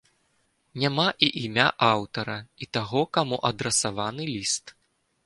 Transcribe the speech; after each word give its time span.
Няма 0.83 1.03
і 1.27 1.27
імя 1.41 1.65
аўтара 1.89 2.37
і 2.67 2.69
таго, 2.79 3.03
таму 3.19 3.39
адрасаваны 3.51 4.23
ліст. 4.33 4.65